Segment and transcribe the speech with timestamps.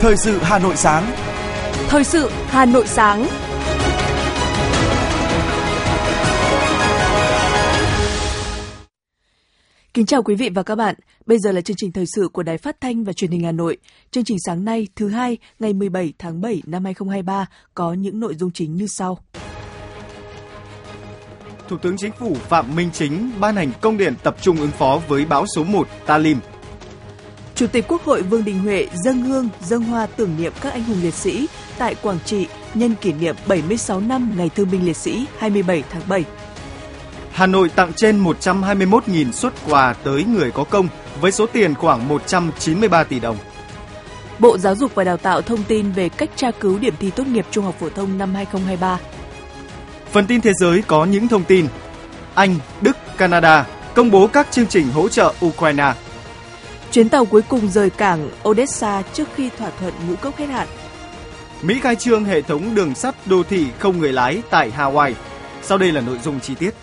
[0.00, 1.12] Thời sự Hà Nội sáng.
[1.88, 3.26] Thời sự Hà Nội sáng.
[9.94, 10.94] Kính chào quý vị và các bạn.
[11.26, 13.52] Bây giờ là chương trình thời sự của Đài Phát thanh và Truyền hình Hà
[13.52, 13.76] Nội.
[14.10, 18.34] Chương trình sáng nay, thứ hai, ngày 17 tháng 7 năm 2023 có những nội
[18.34, 19.18] dung chính như sau.
[21.68, 25.00] Thủ tướng Chính phủ Phạm Minh Chính ban hành công điện tập trung ứng phó
[25.08, 26.38] với bão số 1 Talim.
[27.60, 30.84] Chủ tịch Quốc hội Vương Đình Huệ dâng hương, dâng hoa tưởng niệm các anh
[30.84, 31.46] hùng liệt sĩ
[31.78, 36.02] tại Quảng Trị nhân kỷ niệm 76 năm Ngày Thương binh Liệt sĩ 27 tháng
[36.08, 36.24] 7.
[37.32, 40.88] Hà Nội tặng trên 121.000 xuất quà tới người có công
[41.20, 43.36] với số tiền khoảng 193 tỷ đồng.
[44.38, 47.26] Bộ Giáo dục và Đào tạo thông tin về cách tra cứu điểm thi tốt
[47.26, 48.98] nghiệp trung học phổ thông năm 2023.
[50.12, 51.66] Phần tin thế giới có những thông tin.
[52.34, 55.92] Anh, Đức, Canada công bố các chương trình hỗ trợ Ukraine.
[56.92, 60.68] Chuyến tàu cuối cùng rời cảng Odessa trước khi thỏa thuận ngũ cốc hết hạn.
[61.62, 65.12] Mỹ khai trương hệ thống đường sắt đô thị không người lái tại Hawaii.
[65.62, 66.74] Sau đây là nội dung chi tiết.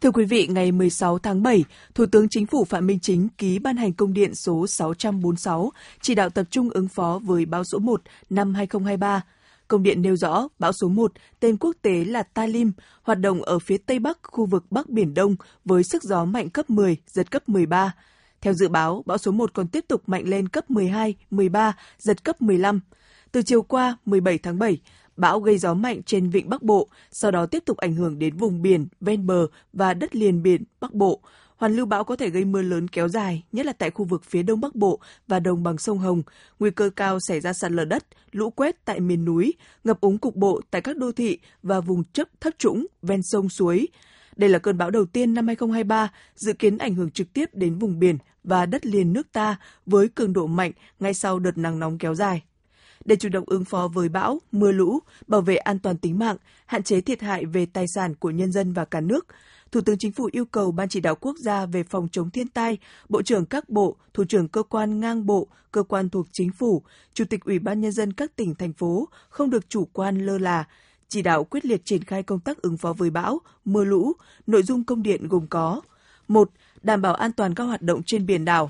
[0.00, 3.58] Thưa quý vị, ngày 16 tháng 7, Thủ tướng Chính phủ Phạm Minh Chính ký
[3.58, 7.78] ban hành công điện số 646 chỉ đạo tập trung ứng phó với bão số
[7.78, 9.22] 1 năm 2023.
[9.68, 12.72] Công điện nêu rõ bão số 1, tên quốc tế là Talim,
[13.02, 16.50] hoạt động ở phía tây bắc khu vực Bắc Biển Đông với sức gió mạnh
[16.50, 17.92] cấp 10, giật cấp 13.
[18.40, 22.24] Theo dự báo, bão số 1 còn tiếp tục mạnh lên cấp 12, 13, giật
[22.24, 22.80] cấp 15.
[23.32, 24.80] Từ chiều qua, 17 tháng 7,
[25.16, 28.36] bão gây gió mạnh trên vịnh Bắc Bộ, sau đó tiếp tục ảnh hưởng đến
[28.36, 31.20] vùng biển, ven bờ và đất liền biển Bắc Bộ.
[31.56, 34.24] Hoàn lưu bão có thể gây mưa lớn kéo dài, nhất là tại khu vực
[34.24, 36.22] phía đông bắc bộ và đồng bằng sông Hồng.
[36.58, 39.54] Nguy cơ cao xảy ra sạt lở đất, lũ quét tại miền núi,
[39.84, 43.48] ngập úng cục bộ tại các đô thị và vùng chấp thấp trũng ven sông
[43.48, 43.88] suối.
[44.40, 47.78] Đây là cơn bão đầu tiên năm 2023, dự kiến ảnh hưởng trực tiếp đến
[47.78, 51.78] vùng biển và đất liền nước ta với cường độ mạnh ngay sau đợt nắng
[51.78, 52.42] nóng kéo dài
[53.04, 56.36] để chủ động ứng phó với bão, mưa lũ, bảo vệ an toàn tính mạng,
[56.66, 59.26] hạn chế thiệt hại về tài sản của nhân dân và cả nước.
[59.72, 62.48] Thủ tướng Chính phủ yêu cầu Ban chỉ đạo quốc gia về phòng chống thiên
[62.48, 62.78] tai,
[63.08, 66.82] Bộ trưởng các bộ, Thủ trưởng cơ quan ngang bộ, cơ quan thuộc chính phủ,
[67.14, 70.38] Chủ tịch Ủy ban Nhân dân các tỉnh, thành phố không được chủ quan lơ
[70.38, 70.64] là,
[71.10, 74.12] chỉ đạo quyết liệt triển khai công tác ứng phó với bão, mưa lũ.
[74.46, 75.80] Nội dung công điện gồm có
[76.28, 76.50] một
[76.82, 78.68] Đảm bảo an toàn các hoạt động trên biển đảo,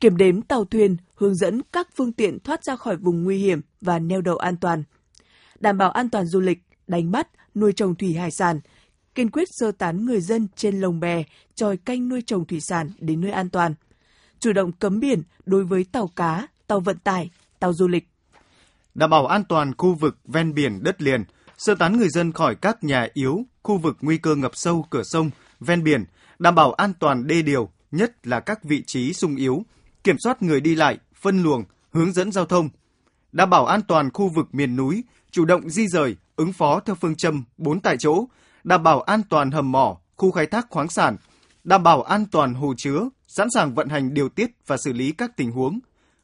[0.00, 3.60] kiểm đếm tàu thuyền, hướng dẫn các phương tiện thoát ra khỏi vùng nguy hiểm
[3.80, 4.84] và neo đậu an toàn.
[5.60, 8.60] Đảm bảo an toàn du lịch, đánh bắt, nuôi trồng thủy hải sản,
[9.14, 11.22] kiên quyết sơ tán người dân trên lồng bè,
[11.54, 13.74] tròi canh nuôi trồng thủy sản đến nơi an toàn.
[14.40, 18.08] Chủ động cấm biển đối với tàu cá, tàu vận tải, tàu du lịch.
[18.94, 21.24] Đảm bảo an toàn khu vực ven biển đất liền,
[21.58, 25.02] sơ tán người dân khỏi các nhà yếu, khu vực nguy cơ ngập sâu cửa
[25.02, 25.30] sông,
[25.60, 26.04] ven biển,
[26.38, 29.62] đảm bảo an toàn đê điều, nhất là các vị trí sung yếu,
[30.04, 32.68] kiểm soát người đi lại, phân luồng, hướng dẫn giao thông,
[33.32, 36.94] đảm bảo an toàn khu vực miền núi, chủ động di rời, ứng phó theo
[36.94, 38.24] phương châm 4 tại chỗ,
[38.64, 41.16] đảm bảo an toàn hầm mỏ, khu khai thác khoáng sản,
[41.64, 45.12] đảm bảo an toàn hồ chứa, sẵn sàng vận hành điều tiết và xử lý
[45.12, 45.78] các tình huống,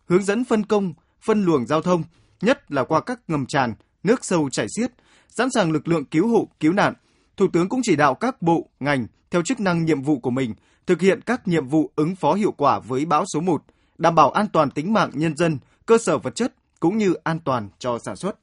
[0.09, 2.03] hướng dẫn phân công, phân luồng giao thông,
[2.41, 4.93] nhất là qua các ngầm tràn, nước sâu chảy xiết,
[5.29, 6.95] sẵn sàng lực lượng cứu hộ, cứu nạn.
[7.37, 10.55] Thủ tướng cũng chỉ đạo các bộ, ngành theo chức năng nhiệm vụ của mình
[10.87, 13.63] thực hiện các nhiệm vụ ứng phó hiệu quả với bão số 1,
[13.99, 17.39] đảm bảo an toàn tính mạng nhân dân, cơ sở vật chất cũng như an
[17.41, 18.39] toàn cho sản xuất.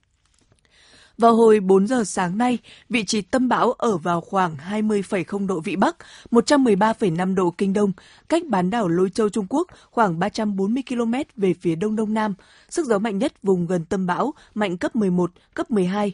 [1.18, 2.58] Vào hồi 4 giờ sáng nay,
[2.90, 5.96] vị trí tâm bão ở vào khoảng 20,0 độ Vĩ Bắc,
[6.32, 7.92] 113,5 độ Kinh Đông,
[8.30, 12.34] cách bán đảo Lôi Châu Trung Quốc khoảng 340 km về phía đông đông nam.
[12.70, 16.14] Sức gió mạnh nhất vùng gần tâm bão mạnh cấp 11, cấp 12,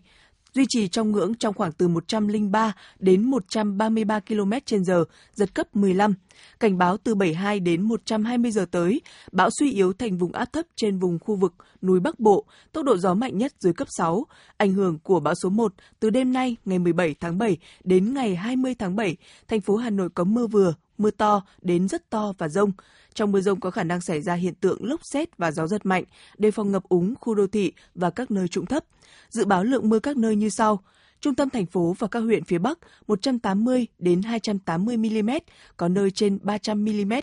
[0.54, 4.92] duy trì trong ngưỡng trong khoảng từ 103 đến 133 km h
[5.34, 6.14] giật cấp 15.
[6.60, 9.02] Cảnh báo từ 72 đến 120 giờ tới,
[9.32, 12.86] bão suy yếu thành vùng áp thấp trên vùng khu vực núi Bắc Bộ, tốc
[12.86, 14.26] độ gió mạnh nhất dưới cấp 6.
[14.58, 18.36] Ảnh hưởng của bão số 1 từ đêm nay ngày 17 tháng 7 đến ngày
[18.36, 19.18] 20 tháng 7,
[19.48, 22.72] thành phố Hà Nội có mưa vừa, mưa to đến rất to và rông.
[23.20, 25.86] Trong mưa rông có khả năng xảy ra hiện tượng lốc xét và gió giật
[25.86, 26.04] mạnh,
[26.38, 28.84] đề phòng ngập úng khu đô thị và các nơi trũng thấp.
[29.30, 30.84] Dự báo lượng mưa các nơi như sau.
[31.22, 35.30] Trung tâm thành phố và các huyện phía Bắc 180 đến 280 mm,
[35.78, 37.14] có nơi trên 300 mm.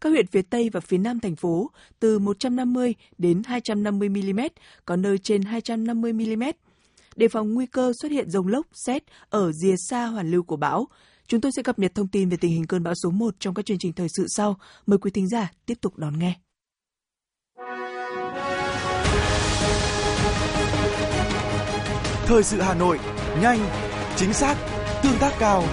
[0.00, 1.70] Các huyện phía Tây và phía Nam thành phố
[2.00, 4.40] từ 150 đến 250 mm,
[4.84, 6.42] có nơi trên 250 mm.
[7.16, 10.56] Đề phòng nguy cơ xuất hiện rông lốc, xét ở rìa xa hoàn lưu của
[10.56, 10.88] bão.
[11.28, 13.54] Chúng tôi sẽ cập nhật thông tin về tình hình cơn bão số 1 trong
[13.54, 14.56] các chương trình thời sự sau.
[14.86, 16.34] Mời quý thính giả tiếp tục đón nghe.
[22.26, 22.98] Thời sự Hà Nội,
[23.42, 23.58] nhanh,
[24.16, 24.56] chính xác,
[25.02, 25.64] tương tác cao.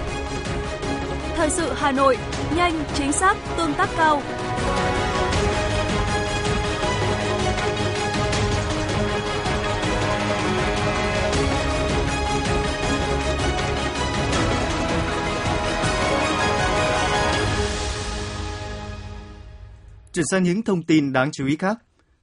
[1.36, 2.18] Thời sự Hà Nội,
[2.56, 4.22] nhanh, chính xác, tương tác cao.
[20.14, 21.78] Chuyển sang những thông tin đáng chú ý khác.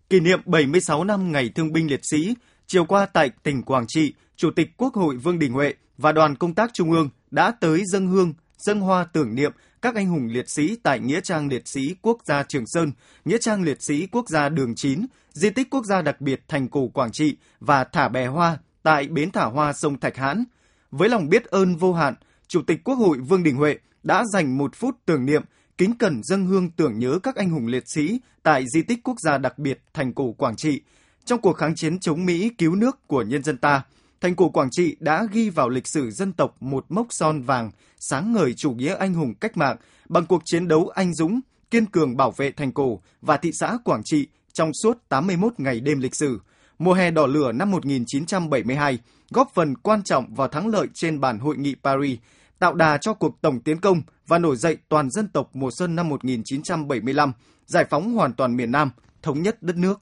[0.10, 2.36] Kỷ niệm 76 năm Ngày Thương binh Liệt sĩ,
[2.68, 6.36] chiều qua tại tỉnh Quảng Trị, Chủ tịch Quốc hội Vương Đình Huệ và đoàn
[6.36, 9.52] công tác Trung ương đã tới dân hương, dân hoa tưởng niệm
[9.82, 12.92] các anh hùng liệt sĩ tại Nghĩa trang Liệt sĩ Quốc gia Trường Sơn,
[13.26, 16.68] Nghĩa trang Liệt sĩ Quốc gia Đường 9, Di tích Quốc gia đặc biệt Thành
[16.68, 20.44] cổ Quảng Trị và thả bè hoa tại bến thả hoa sông Thạch Hãn.
[20.92, 22.14] Với lòng biết ơn vô hạn,
[22.48, 25.44] Chủ tịch Quốc hội Vương Đình Huệ đã dành một phút tưởng niệm
[25.78, 29.20] kính cẩn dâng hương tưởng nhớ các anh hùng liệt sĩ tại di tích quốc
[29.20, 30.82] gia đặc biệt Thành cổ Quảng Trị.
[31.26, 33.84] Trong cuộc kháng chiến chống Mỹ cứu nước của nhân dân ta,
[34.22, 37.72] Thành cổ Quảng Trị đã ghi vào lịch sử dân tộc một mốc son vàng,
[38.00, 39.78] sáng ngời chủ nghĩa anh hùng cách mạng
[40.10, 41.40] bằng cuộc chiến đấu anh dũng,
[41.72, 45.80] kiên cường bảo vệ thành cổ và thị xã Quảng Trị trong suốt 81 ngày
[45.80, 46.40] đêm lịch sử.
[46.80, 51.40] Mùa hè đỏ lửa năm 1972 góp phần quan trọng vào thắng lợi trên bàn
[51.40, 52.20] hội nghị Paris,
[52.62, 55.96] tạo đà cho cuộc tổng tiến công và nổi dậy toàn dân tộc mùa xuân
[55.96, 57.34] năm 1975,
[57.66, 58.92] giải phóng hoàn toàn miền Nam,
[59.22, 60.02] thống nhất đất nước.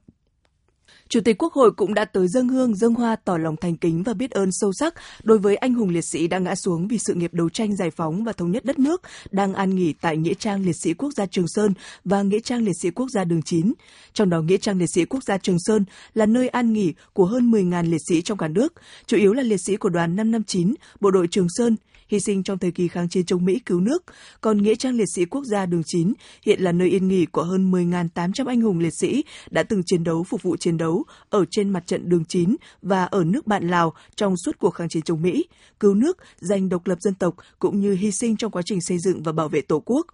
[1.10, 4.04] Chủ tịch Quốc hội cũng đã tới dân hương, dân hoa tỏ lòng thành kính
[4.04, 6.98] và biết ơn sâu sắc đối với anh hùng liệt sĩ đã ngã xuống vì
[7.00, 9.02] sự nghiệp đấu tranh giải phóng và thống nhất đất nước,
[9.32, 11.74] đang an nghỉ tại Nghĩa trang Liệt sĩ Quốc gia Trường Sơn
[12.06, 13.74] và Nghĩa trang Liệt sĩ Quốc gia Đường 9.
[14.14, 17.26] Trong đó Nghĩa trang Liệt sĩ Quốc gia Trường Sơn là nơi an nghỉ của
[17.26, 18.74] hơn 10.000 liệt sĩ trong cả nước,
[19.06, 21.76] chủ yếu là liệt sĩ của đoàn 559, Bộ đội Trường Sơn,
[22.10, 24.04] hy sinh trong thời kỳ kháng chiến chống Mỹ cứu nước.
[24.42, 26.14] Còn Nghĩa trang Liệt sĩ Quốc gia Đường 9
[26.46, 30.04] hiện là nơi yên nghỉ của hơn 10.800 anh hùng liệt sĩ đã từng chiến
[30.04, 30.99] đấu phục vụ chiến đấu
[31.30, 34.90] ở trên mặt trận Đường 9 và ở nước bạn Lào trong suốt cuộc kháng
[34.90, 35.46] chiến chống Mỹ,
[35.80, 38.98] cứu nước, giành độc lập dân tộc cũng như hy sinh trong quá trình xây
[39.00, 40.06] dựng và bảo vệ Tổ quốc.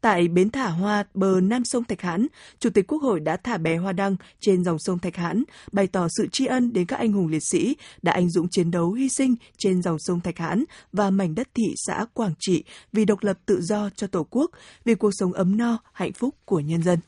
[0.00, 2.26] Tại bến thả hoa bờ Nam sông Thạch Hãn,
[2.58, 5.86] Chủ tịch Quốc hội đã thả bé hoa đăng trên dòng sông Thạch Hãn, bày
[5.86, 8.92] tỏ sự tri ân đến các anh hùng liệt sĩ đã anh dũng chiến đấu
[8.92, 13.04] hy sinh trên dòng sông Thạch Hãn và mảnh đất thị xã Quảng Trị vì
[13.04, 14.50] độc lập tự do cho Tổ quốc,
[14.84, 16.98] vì cuộc sống ấm no, hạnh phúc của nhân dân.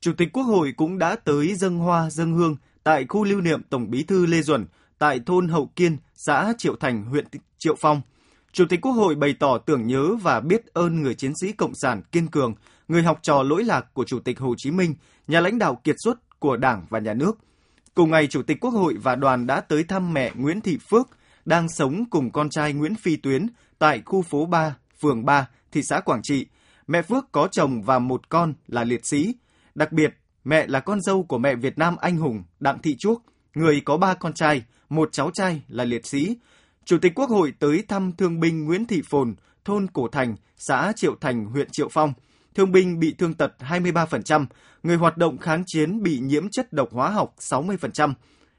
[0.00, 3.62] Chủ tịch Quốc hội cũng đã tới dân hoa dân hương tại khu lưu niệm
[3.70, 4.66] Tổng Bí thư Lê Duẩn
[4.98, 7.24] tại thôn Hậu Kiên, xã Triệu Thành, huyện
[7.58, 8.02] Triệu Phong.
[8.52, 11.74] Chủ tịch Quốc hội bày tỏ tưởng nhớ và biết ơn người chiến sĩ cộng
[11.74, 12.54] sản kiên cường,
[12.88, 14.94] người học trò lỗi lạc của Chủ tịch Hồ Chí Minh,
[15.26, 17.38] nhà lãnh đạo kiệt xuất của Đảng và Nhà nước.
[17.94, 21.08] Cùng ngày, Chủ tịch Quốc hội và đoàn đã tới thăm mẹ Nguyễn Thị Phước,
[21.44, 23.46] đang sống cùng con trai Nguyễn Phi Tuyến
[23.78, 26.46] tại khu phố 3, phường 3, thị xã Quảng Trị.
[26.86, 29.34] Mẹ Phước có chồng và một con là liệt sĩ.
[29.74, 30.14] Đặc biệt,
[30.44, 33.22] mẹ là con dâu của mẹ Việt Nam anh hùng Đặng Thị Chuốc,
[33.54, 36.36] người có ba con trai, một cháu trai là liệt sĩ,
[36.84, 39.34] Chủ tịch Quốc hội tới thăm thương binh Nguyễn Thị Phồn,
[39.64, 42.12] thôn Cổ Thành, xã Triệu Thành, huyện Triệu Phong.
[42.54, 44.46] Thương binh bị thương tật 23%,
[44.82, 48.12] người hoạt động kháng chiến bị nhiễm chất độc hóa học 60%.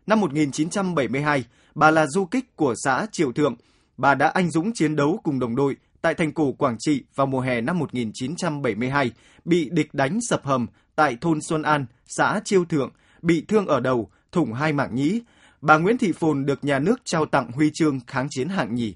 [0.08, 3.56] Năm 1972, bà là du kích của xã Triệu Thượng.
[3.98, 7.28] Bà đã anh dũng chiến đấu cùng đồng đội tại thành cổ Quảng Trị vào
[7.28, 9.12] mùa hè năm 1972,
[9.46, 12.92] bị địch đánh sập hầm tại thôn Xuân An, xã Chiêu Thượng,
[13.22, 15.22] bị thương ở đầu, thủng hai mảng nhĩ,
[15.62, 18.96] bà Nguyễn Thị Phồn được nhà nước trao tặng huy chương kháng chiến hạng nhì.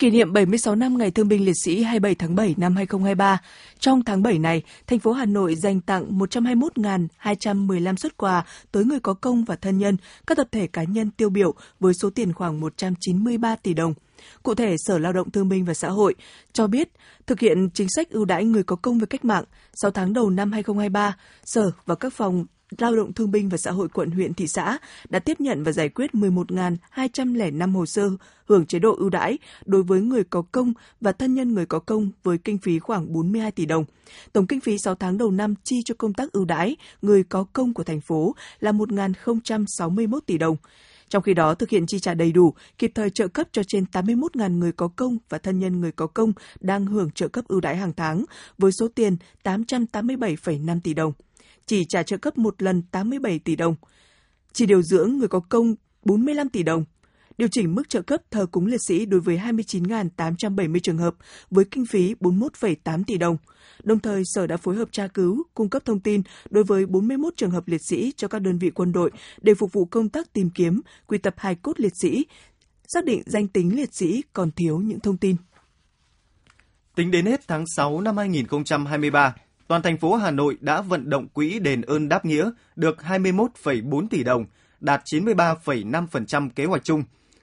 [0.00, 3.38] Kỷ niệm 76 năm Ngày Thương binh Liệt sĩ 27 tháng 7 năm 2023,
[3.78, 9.00] trong tháng 7 này, thành phố Hà Nội dành tặng 121.215 xuất quà tới người
[9.00, 12.32] có công và thân nhân, các tập thể cá nhân tiêu biểu với số tiền
[12.32, 13.94] khoảng 193 tỷ đồng.
[14.42, 16.14] Cụ thể, Sở Lao động Thương binh và Xã hội
[16.52, 16.88] cho biết
[17.26, 19.44] thực hiện chính sách ưu đãi người có công với cách mạng,
[19.82, 22.44] 6 tháng đầu năm 2023, Sở và các phòng
[22.78, 25.72] Lao động Thương binh và Xã hội quận huyện thị xã đã tiếp nhận và
[25.72, 28.10] giải quyết 11.205 hồ sơ
[28.46, 31.78] hưởng chế độ ưu đãi đối với người có công và thân nhân người có
[31.78, 33.84] công với kinh phí khoảng 42 tỷ đồng.
[34.32, 37.44] Tổng kinh phí 6 tháng đầu năm chi cho công tác ưu đãi người có
[37.52, 40.56] công của thành phố là 1.061 tỷ đồng.
[41.08, 43.84] Trong khi đó, thực hiện chi trả đầy đủ, kịp thời trợ cấp cho trên
[43.92, 47.60] 81.000 người có công và thân nhân người có công đang hưởng trợ cấp ưu
[47.60, 48.24] đãi hàng tháng
[48.58, 51.12] với số tiền 887,5 tỷ đồng
[51.70, 53.74] chỉ trả trợ cấp một lần 87 tỷ đồng,
[54.52, 55.74] chỉ điều dưỡng người có công
[56.04, 56.84] 45 tỷ đồng,
[57.38, 61.14] điều chỉnh mức trợ cấp thờ cúng liệt sĩ đối với 29.870 trường hợp
[61.50, 63.36] với kinh phí 41,8 tỷ đồng.
[63.82, 67.32] Đồng thời, Sở đã phối hợp tra cứu, cung cấp thông tin đối với 41
[67.36, 69.10] trường hợp liệt sĩ cho các đơn vị quân đội
[69.40, 72.26] để phục vụ công tác tìm kiếm, quy tập hài cốt liệt sĩ,
[72.94, 75.36] xác định danh tính liệt sĩ còn thiếu những thông tin.
[76.94, 79.34] Tính đến hết tháng 6 năm 2023,
[79.70, 84.08] toàn thành phố Hà Nội đã vận động quỹ đền ơn đáp nghĩa được 21,4
[84.08, 84.44] tỷ đồng,
[84.80, 87.02] đạt 93,5% kế hoạch chung.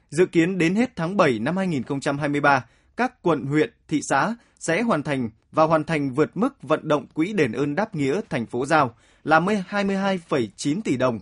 [0.10, 2.66] Dự kiến đến hết tháng 7 năm 2023,
[2.98, 7.08] các quận, huyện, thị xã sẽ hoàn thành và hoàn thành vượt mức vận động
[7.08, 11.20] quỹ đền ơn đáp nghĩa thành phố giao là 22,9 tỷ đồng.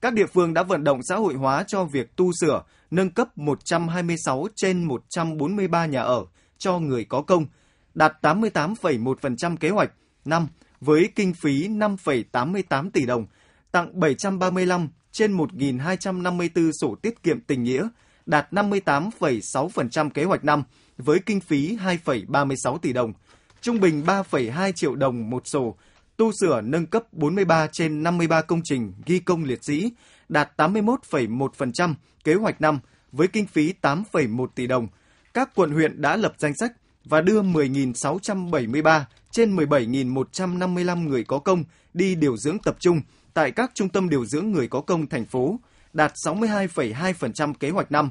[0.00, 3.38] Các địa phương đã vận động xã hội hóa cho việc tu sửa, nâng cấp
[3.38, 6.24] 126 trên 143 nhà ở
[6.58, 7.46] cho người có công,
[7.94, 9.90] đạt 88,1% kế hoạch
[10.24, 10.48] năm
[10.80, 13.26] với kinh phí 5,88 tỷ đồng,
[13.72, 17.88] tặng 735 trên 1.254 sổ tiết kiệm tình nghĩa,
[18.26, 20.62] đạt 58,6% kế hoạch năm
[20.98, 23.12] với kinh phí 2,36 tỷ đồng,
[23.60, 25.76] trung bình 3,2 triệu đồng một sổ,
[26.16, 29.92] tu sửa nâng cấp 43 trên 53 công trình ghi công liệt sĩ,
[30.28, 32.80] đạt 81,1% kế hoạch năm
[33.12, 34.88] với kinh phí 8,1 tỷ đồng.
[35.34, 36.72] Các quận huyện đã lập danh sách
[37.04, 41.64] và đưa 10.673 trên 17.155 người có công
[41.94, 43.00] đi điều dưỡng tập trung
[43.34, 45.60] tại các trung tâm điều dưỡng người có công thành phố,
[45.92, 48.10] đạt 62,2% kế hoạch năm.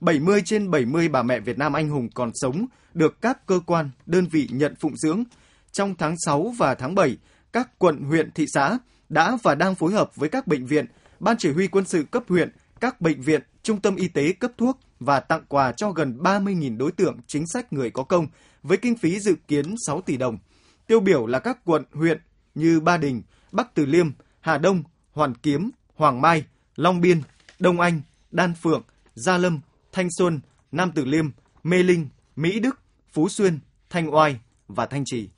[0.00, 3.90] 70 trên 70 bà mẹ Việt Nam anh hùng còn sống được các cơ quan,
[4.06, 5.24] đơn vị nhận phụng dưỡng.
[5.72, 7.16] Trong tháng 6 và tháng 7,
[7.52, 10.86] các quận, huyện, thị xã đã và đang phối hợp với các bệnh viện,
[11.20, 14.52] ban chỉ huy quân sự cấp huyện, các bệnh viện, trung tâm y tế cấp
[14.58, 18.26] thuốc và tặng quà cho gần 30.000 đối tượng chính sách người có công
[18.62, 20.38] với kinh phí dự kiến 6 tỷ đồng.
[20.86, 22.20] Tiêu biểu là các quận, huyện
[22.54, 26.44] như Ba Đình, Bắc Từ Liêm, Hà Đông, Hoàn Kiếm, Hoàng Mai,
[26.76, 27.22] Long Biên,
[27.58, 28.00] Đông Anh,
[28.30, 28.82] Đan Phượng,
[29.14, 29.60] Gia Lâm,
[29.92, 30.40] Thanh Xuân,
[30.72, 31.30] Nam Từ Liêm,
[31.62, 32.80] Mê Linh, Mỹ Đức,
[33.12, 33.58] Phú Xuyên,
[33.90, 35.28] Thanh Oai và Thanh Trì.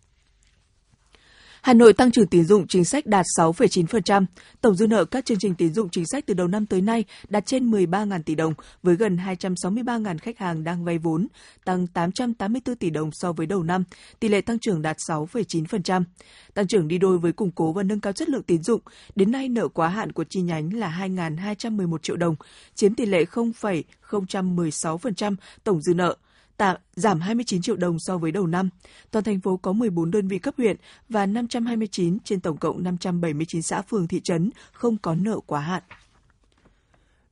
[1.63, 4.27] Hà Nội tăng trưởng tín dụng chính sách đạt 6,9%.
[4.61, 7.05] Tổng dư nợ các chương trình tín dụng chính sách từ đầu năm tới nay
[7.29, 11.27] đạt trên 13.000 tỷ đồng, với gần 263.000 khách hàng đang vay vốn,
[11.65, 13.85] tăng 884 tỷ đồng so với đầu năm.
[14.21, 16.05] Tỷ lệ tăng trưởng đạt 6,9%.
[16.55, 18.81] Tăng trưởng đi đôi với củng cố và nâng cao chất lượng tín dụng.
[19.15, 22.35] Đến nay, nợ quá hạn của chi nhánh là 2.211 triệu đồng,
[22.75, 26.17] chiếm tỷ lệ 0,016% tổng dư nợ
[26.63, 28.69] tạm giảm 29 triệu đồng so với đầu năm.
[29.11, 30.77] Toàn thành phố có 14 đơn vị cấp huyện
[31.09, 35.83] và 529 trên tổng cộng 579 xã phường thị trấn không có nợ quá hạn.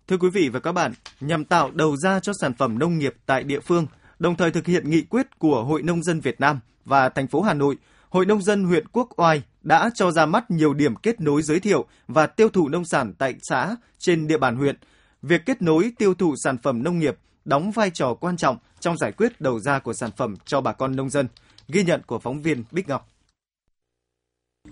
[0.09, 3.15] Thưa quý vị và các bạn, nhằm tạo đầu ra cho sản phẩm nông nghiệp
[3.27, 3.87] tại địa phương,
[4.19, 7.43] đồng thời thực hiện nghị quyết của Hội Nông dân Việt Nam và thành phố
[7.43, 7.77] Hà Nội,
[8.09, 11.61] Hội Nông dân huyện Quốc Oai đã cho ra mắt nhiều điểm kết nối giới
[11.61, 14.77] thiệu và tiêu thụ nông sản tại xã trên địa bàn huyện.
[15.23, 17.17] Việc kết nối tiêu thụ sản phẩm nông nghiệp
[17.51, 20.73] đóng vai trò quan trọng trong giải quyết đầu ra của sản phẩm cho bà
[20.73, 21.27] con nông dân.
[21.69, 23.09] Ghi nhận của phóng viên Bích Ngọc.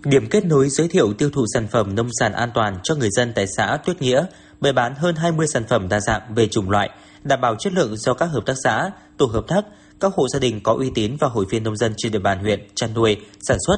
[0.03, 3.09] Điểm kết nối giới thiệu tiêu thụ sản phẩm nông sản an toàn cho người
[3.11, 4.25] dân tại xã Tuyết Nghĩa
[4.59, 6.89] bày bán hơn 20 sản phẩm đa dạng về chủng loại,
[7.23, 9.61] đảm bảo chất lượng do các hợp tác xã, tổ hợp tác,
[9.99, 12.39] các hộ gia đình có uy tín và hội viên nông dân trên địa bàn
[12.39, 13.77] huyện chăn nuôi, sản xuất.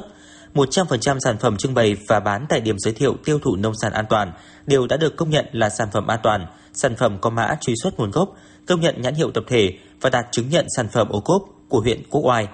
[0.54, 3.92] 100% sản phẩm trưng bày và bán tại điểm giới thiệu tiêu thụ nông sản
[3.92, 4.32] an toàn
[4.66, 7.74] đều đã được công nhận là sản phẩm an toàn, sản phẩm có mã truy
[7.82, 11.08] xuất nguồn gốc, công nhận nhãn hiệu tập thể và đạt chứng nhận sản phẩm
[11.08, 12.48] ô cốp của huyện Quốc Oai.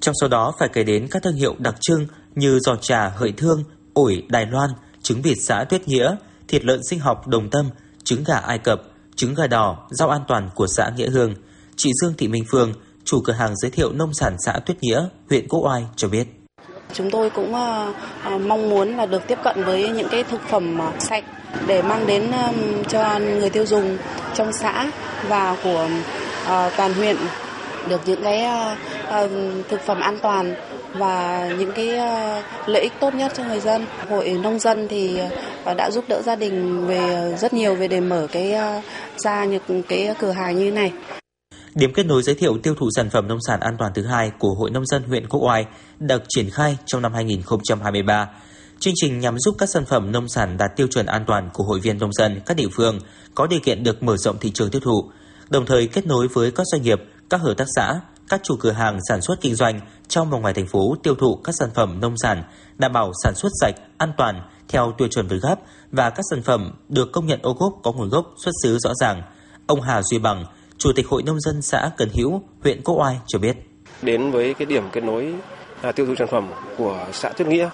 [0.00, 3.32] Trong số đó phải kể đến các thương hiệu đặc trưng như giò trà Hợi
[3.32, 4.70] Thương, ổi Đài Loan,
[5.02, 6.16] trứng vịt xã Tuyết Nghĩa,
[6.48, 7.70] thịt lợn sinh học Đồng Tâm,
[8.04, 8.82] trứng gà Ai Cập,
[9.16, 11.34] trứng gà đỏ, rau an toàn của xã Nghĩa Hương.
[11.76, 12.72] Chị Dương Thị Minh Phương,
[13.04, 16.26] chủ cửa hàng giới thiệu nông sản xã Tuyết Nghĩa, huyện Quốc Oai cho biết.
[16.92, 17.92] Chúng tôi cũng ờ,
[18.24, 21.24] ờ, mong muốn là được tiếp cận với những cái thực phẩm ờ, sạch
[21.66, 22.30] để mang đến
[22.88, 23.98] cho người tiêu dùng
[24.38, 24.90] trong xã
[25.28, 25.88] và của
[26.42, 27.16] uh, toàn huyện
[27.88, 28.78] được những cái uh,
[29.24, 29.30] uh,
[29.68, 30.54] thực phẩm an toàn
[30.92, 33.86] và những cái uh, lợi ích tốt nhất cho người dân.
[34.08, 35.20] Hội nông dân thì
[35.70, 38.84] uh, đã giúp đỡ gia đình về rất nhiều về để mở cái uh,
[39.16, 40.92] ra những cái cửa hàng như này.
[41.74, 44.30] Điểm kết nối giới thiệu tiêu thụ sản phẩm nông sản an toàn thứ hai
[44.38, 45.66] của Hội Nông dân huyện Quốc Oai
[45.98, 48.28] được triển khai trong năm 2023.
[48.80, 51.64] Chương trình nhằm giúp các sản phẩm nông sản đạt tiêu chuẩn an toàn của
[51.64, 52.98] hội viên nông dân các địa phương
[53.34, 55.10] có điều kiện được mở rộng thị trường tiêu thụ,
[55.48, 58.72] đồng thời kết nối với các doanh nghiệp, các hợp tác xã, các chủ cửa
[58.72, 62.00] hàng sản xuất kinh doanh trong và ngoài thành phố tiêu thụ các sản phẩm
[62.00, 62.42] nông sản
[62.76, 65.58] đảm bảo sản xuất sạch, an toàn theo tiêu chuẩn Việt Gáp
[65.92, 68.90] và các sản phẩm được công nhận ô cốp có nguồn gốc xuất xứ rõ
[69.00, 69.22] ràng.
[69.66, 70.44] Ông Hà Duy Bằng,
[70.78, 73.56] Chủ tịch Hội Nông dân xã Cần Hữu, huyện Quốc Oai cho biết.
[74.02, 75.34] Đến với cái điểm kết nối
[75.82, 77.68] à, tiêu thụ sản phẩm của xã Tuyết Nghĩa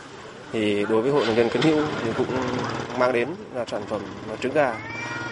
[0.54, 2.26] thì đối với Hội Nông dân Cần Hữu thì cũng
[2.98, 4.00] mang đến là sản phẩm
[4.40, 4.74] trứng gà.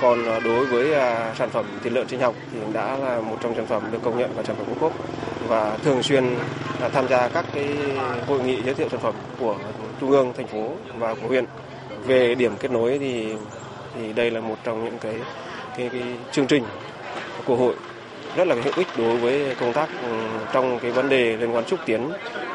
[0.01, 3.37] Còn à, đối với à, sản phẩm thịt lợn sinh học thì đã là một
[3.41, 4.93] trong sản phẩm được công nhận là sản phẩm ô cốp
[5.49, 6.25] và thường xuyên
[6.81, 7.69] là tham gia các cái
[8.27, 9.57] hội nghị giới thiệu sản phẩm của
[10.01, 11.45] trung ương, thành phố và của huyện.
[12.07, 13.35] Về điểm kết nối thì
[13.95, 15.15] thì đây là một trong những cái
[15.77, 16.03] cái, cái
[16.33, 16.65] chương trình
[17.45, 17.75] của hội
[18.37, 20.09] rất là hữu ích đối với công tác ừ,
[20.53, 22.11] trong cái vấn đề liên quan xúc tiến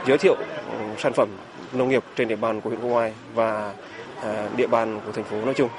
[0.08, 0.36] giới thiệu
[0.72, 1.30] ừ, sản phẩm
[1.74, 3.74] nông nghiệp trên địa bàn của huyện Quốc Oai và
[4.22, 5.70] à, địa bàn của thành phố nói chung.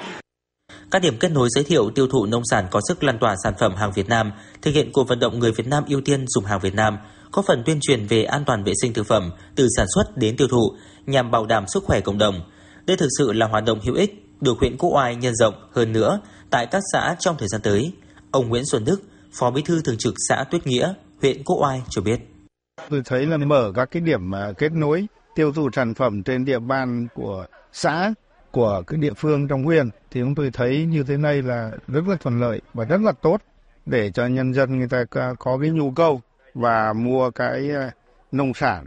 [0.91, 3.53] Các điểm kết nối giới thiệu tiêu thụ nông sản có sức lan tỏa sản
[3.59, 4.31] phẩm hàng Việt Nam,
[4.61, 6.97] thực hiện cuộc vận động người Việt Nam ưu tiên dùng hàng Việt Nam,
[7.31, 10.37] có phần tuyên truyền về an toàn vệ sinh thực phẩm từ sản xuất đến
[10.37, 12.41] tiêu thụ nhằm bảo đảm sức khỏe cộng đồng.
[12.85, 15.91] Đây thực sự là hoạt động hữu ích được huyện Quốc Oai nhân rộng hơn
[15.91, 16.19] nữa
[16.49, 17.91] tại các xã trong thời gian tới.
[18.31, 19.01] Ông Nguyễn Xuân Đức,
[19.33, 22.19] Phó Bí thư Thường trực xã Tuyết Nghĩa, huyện Quốc Oai cho biết.
[22.89, 25.07] Tôi thấy là mở các cái điểm kết nối
[25.39, 28.13] tiêu thụ sản phẩm trên địa bàn của xã,
[28.51, 32.07] của cái địa phương trong huyện thì chúng tôi thấy như thế này là rất
[32.07, 33.41] là thuận lợi và rất là tốt
[33.85, 35.03] để cho nhân dân người ta
[35.39, 36.21] có cái nhu cầu
[36.53, 37.89] và mua cái ờ,
[38.31, 38.85] nông sản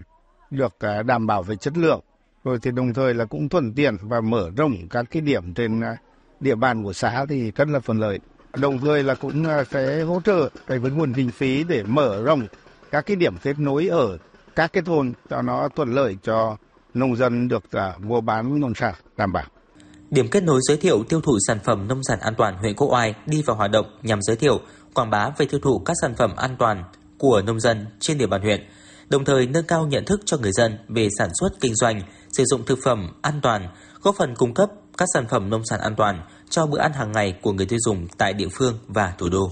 [0.51, 2.01] được ờ, đảm bảo về chất lượng.
[2.45, 5.81] Rồi thì đồng thời là cũng thuận tiện và mở rộng các cái điểm trên
[5.81, 5.97] ờ,
[6.41, 8.21] địa bàn của xã thì rất là thuận lợi.
[8.57, 12.47] Đồng thời là cũng sẽ hỗ trợ cái với nguồn kinh phí để mở rộng
[12.91, 14.19] các cái điểm kết nối ở
[14.57, 16.57] các cái thôn cho nó thuận lợi cho
[16.95, 19.45] nông dân được uh, mua bán nông sản đảm bảo.
[20.11, 22.93] Điểm kết nối giới thiệu tiêu thụ sản phẩm nông sản an toàn huyện Quốc
[22.93, 24.61] Oai đi vào hoạt động nhằm giới thiệu,
[24.95, 26.85] quảng bá về tiêu thụ các sản phẩm an toàn
[27.19, 28.69] của nông dân trên địa bàn huyện,
[29.09, 32.45] đồng thời nâng cao nhận thức cho người dân về sản xuất kinh doanh, sử
[32.45, 33.69] dụng thực phẩm an toàn,
[34.03, 34.69] góp phần cung cấp
[34.99, 37.79] các sản phẩm nông sản an toàn cho bữa ăn hàng ngày của người tiêu
[37.83, 39.51] dùng tại địa phương và thủ đô.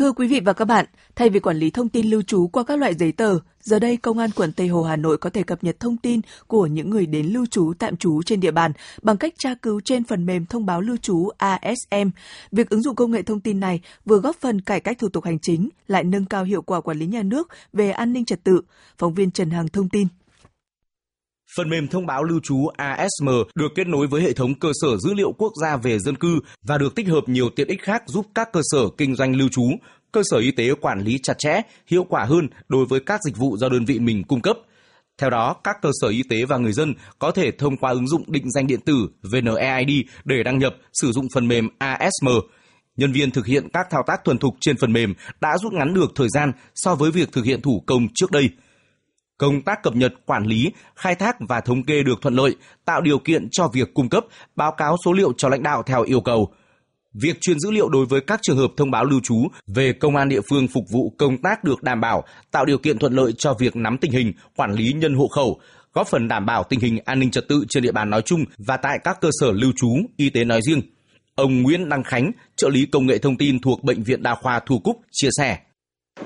[0.00, 2.64] Thưa quý vị và các bạn, thay vì quản lý thông tin lưu trú qua
[2.64, 5.42] các loại giấy tờ, giờ đây Công an quận Tây Hồ Hà Nội có thể
[5.42, 8.72] cập nhật thông tin của những người đến lưu trú tạm trú trên địa bàn
[9.02, 12.08] bằng cách tra cứu trên phần mềm thông báo lưu trú ASM.
[12.52, 15.24] Việc ứng dụng công nghệ thông tin này vừa góp phần cải cách thủ tục
[15.24, 18.44] hành chính, lại nâng cao hiệu quả quản lý nhà nước về an ninh trật
[18.44, 18.60] tự.
[18.98, 20.06] Phóng viên Trần Hằng thông tin.
[21.56, 24.96] Phần mềm thông báo lưu trú ASM được kết nối với hệ thống cơ sở
[24.96, 28.02] dữ liệu quốc gia về dân cư và được tích hợp nhiều tiện ích khác
[28.06, 29.62] giúp các cơ sở kinh doanh lưu trú,
[30.12, 33.36] cơ sở y tế quản lý chặt chẽ, hiệu quả hơn đối với các dịch
[33.36, 34.56] vụ do đơn vị mình cung cấp.
[35.18, 38.08] Theo đó, các cơ sở y tế và người dân có thể thông qua ứng
[38.08, 39.90] dụng định danh điện tử VNeID
[40.24, 42.28] để đăng nhập sử dụng phần mềm ASM.
[42.96, 45.94] Nhân viên thực hiện các thao tác thuần thục trên phần mềm đã rút ngắn
[45.94, 48.50] được thời gian so với việc thực hiện thủ công trước đây.
[49.40, 53.00] Công tác cập nhật, quản lý, khai thác và thống kê được thuận lợi, tạo
[53.00, 54.24] điều kiện cho việc cung cấp,
[54.56, 56.52] báo cáo số liệu cho lãnh đạo theo yêu cầu.
[57.14, 60.16] Việc truyền dữ liệu đối với các trường hợp thông báo lưu trú về công
[60.16, 63.32] an địa phương phục vụ công tác được đảm bảo, tạo điều kiện thuận lợi
[63.32, 65.60] cho việc nắm tình hình, quản lý nhân hộ khẩu,
[65.92, 68.44] góp phần đảm bảo tình hình an ninh trật tự trên địa bàn nói chung
[68.58, 70.80] và tại các cơ sở lưu trú, y tế nói riêng.
[71.34, 74.60] Ông Nguyễn Đăng Khánh, trợ lý công nghệ thông tin thuộc Bệnh viện Đa khoa
[74.66, 75.58] Thu Cúc chia sẻ.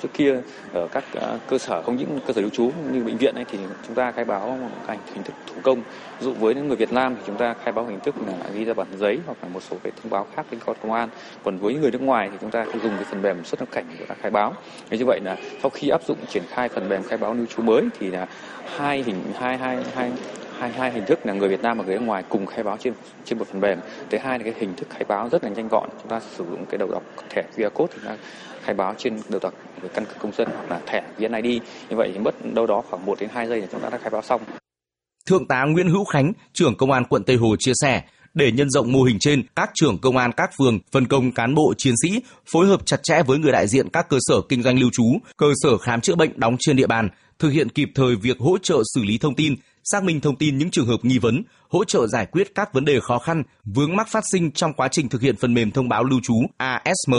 [0.03, 0.41] Trước kia,
[0.73, 3.45] ở các à, cơ sở, không những cơ sở lưu trú như bệnh viện ấy,
[3.45, 5.79] thì chúng ta khai báo bằng hình thức thủ công.
[6.21, 8.51] Ví dụ với những người Việt Nam thì chúng ta khai báo hình thức là
[8.55, 10.93] ghi ra bản giấy hoặc là một số cái thông báo khác đến cơ công
[10.93, 11.09] an.
[11.45, 13.69] Còn với những người nước ngoài thì chúng ta dùng cái phần mềm xuất nhập
[13.73, 14.55] cảnh để ta khai báo.
[14.91, 17.47] Thế như vậy là sau khi áp dụng triển khai phần mềm khai báo lưu
[17.47, 18.27] trú mới thì là
[18.77, 20.11] hai hình, hai hai hai
[20.59, 22.77] hai hai hình thức là người Việt Nam và người nước ngoài cùng khai báo
[22.81, 22.93] trên
[23.25, 23.79] trên một phần mềm.
[24.11, 25.89] Thứ hai là cái hình thức khai báo rất là nhanh gọn.
[26.03, 28.17] Chúng ta sử dụng cái đầu đọc thẻ QR code thì ta
[28.65, 29.55] khai báo trên đầu đọc
[29.95, 31.63] căn cước công dân hoặc là thẻ VNID.
[31.91, 33.99] Như vậy thì mất đâu đó khoảng 1 đến 2 giây là chúng ta đã
[33.99, 34.41] khai báo xong.
[35.27, 38.03] Thượng tá Nguyễn Hữu Khánh, trưởng công an quận Tây Hồ chia sẻ,
[38.35, 41.55] để nhân rộng mô hình trên, các trưởng công an các phường phân công cán
[41.55, 42.21] bộ chiến sĩ
[42.53, 45.05] phối hợp chặt chẽ với người đại diện các cơ sở kinh doanh lưu trú,
[45.37, 48.59] cơ sở khám chữa bệnh đóng trên địa bàn, thực hiện kịp thời việc hỗ
[48.59, 51.85] trợ xử lý thông tin, xác minh thông tin những trường hợp nghi vấn, hỗ
[51.85, 55.09] trợ giải quyết các vấn đề khó khăn, vướng mắc phát sinh trong quá trình
[55.09, 57.15] thực hiện phần mềm thông báo lưu trú ASM.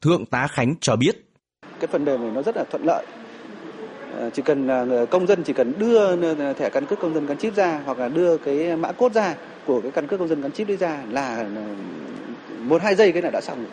[0.00, 1.16] Thượng tá Khánh cho biết.
[1.80, 3.04] Cái phần mềm này nó rất là thuận lợi.
[4.16, 4.68] Ờ, chỉ cần
[5.10, 8.08] công dân chỉ cần đưa thẻ căn cước công dân gắn chip ra hoặc là
[8.08, 9.34] đưa cái mã cốt ra
[9.66, 11.46] của cái căn cước công dân gắn chip đấy ra là
[12.58, 13.64] một hai giây cái là đã xong.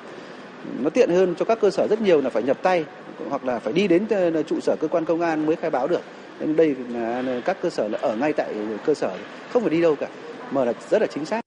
[0.79, 2.85] Nó tiện hơn cho các cơ sở rất nhiều là phải nhập tay
[3.29, 5.87] hoặc là phải đi đến ờ, trụ sở cơ quan công an mới khai báo
[5.87, 6.01] được
[6.39, 8.53] nên đây là các cơ sở là ở ngay tại
[8.85, 9.11] cơ sở,
[9.53, 10.07] không phải đi đâu cả,
[10.51, 11.41] mà là rất là chính xác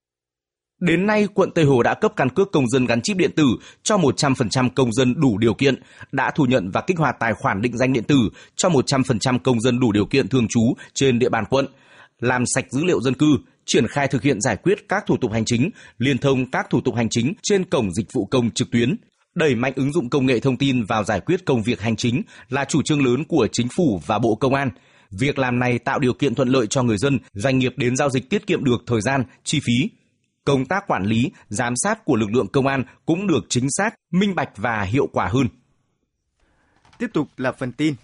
[0.81, 3.47] Đến nay, quận Tây Hồ đã cấp căn cước công dân gắn chip điện tử
[3.83, 5.75] cho 100% công dân đủ điều kiện,
[6.13, 8.17] đã thu nhận và kích hoạt tài khoản định danh điện tử
[8.57, 10.61] cho 100% công dân đủ điều kiện thường trú
[10.95, 11.67] trên địa bàn quận,
[12.21, 13.27] làm sạch dữ liệu dân cư,
[13.67, 16.81] triển khai thực hiện giải quyết các thủ tục hành chính, liên thông các thủ
[16.81, 18.97] tục hành chính trên cổng dịch vụ công trực tuyến,
[19.35, 22.23] đẩy mạnh ứng dụng công nghệ thông tin vào giải quyết công việc hành chính
[22.49, 24.71] là chủ trương lớn của chính phủ và Bộ Công an.
[25.11, 28.11] Việc làm này tạo điều kiện thuận lợi cho người dân, doanh nghiệp đến giao
[28.11, 30.00] dịch tiết kiệm được thời gian, chi phí.
[30.45, 33.95] Công tác quản lý, giám sát của lực lượng công an cũng được chính xác,
[34.11, 35.47] minh bạch và hiệu quả hơn.
[36.99, 37.95] Tiếp tục là phần tin.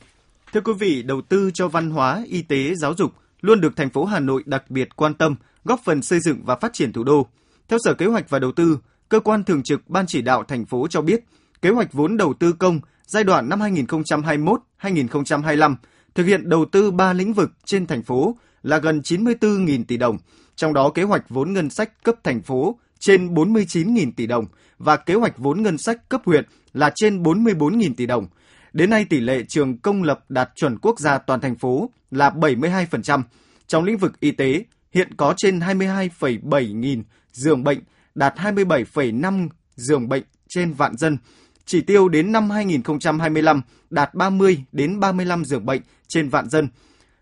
[0.53, 3.91] Thưa quý vị, đầu tư cho văn hóa, y tế, giáo dục luôn được thành
[3.91, 7.05] phố Hà Nội đặc biệt quan tâm, góp phần xây dựng và phát triển thủ
[7.05, 7.27] đô.
[7.69, 10.65] Theo Sở Kế hoạch và Đầu tư, cơ quan thường trực Ban chỉ đạo thành
[10.65, 11.25] phố cho biết,
[11.63, 15.77] kế hoạch vốn đầu tư công giai đoạn năm 2021-2025
[16.15, 20.19] thực hiện đầu tư 3 lĩnh vực trên thành phố là gần 94.000 tỷ đồng,
[20.57, 24.47] trong đó kế hoạch vốn ngân sách cấp thành phố trên 49.000 tỷ đồng
[24.79, 28.27] và kế hoạch vốn ngân sách cấp huyện là trên 44.000 tỷ đồng.
[28.73, 32.31] Đến nay tỷ lệ trường công lập đạt chuẩn quốc gia toàn thành phố là
[32.31, 33.23] 72%.
[33.67, 37.79] Trong lĩnh vực y tế, hiện có trên 22,7 nghìn giường bệnh
[38.15, 41.19] đạt 27,5 giường bệnh trên vạn dân.
[41.65, 46.69] Chỉ tiêu đến năm 2025 đạt 30 đến 35 giường bệnh trên vạn dân.